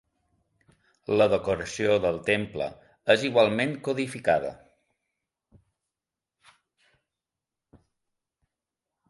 La 1.19 1.25
decoració 1.33 1.97
del 2.05 2.17
temple 2.29 2.67
és 3.17 3.25
igualment 3.29 3.75
codificada. 3.89 4.51